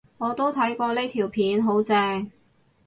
[0.17, 2.31] 我都睇過呢條片，好正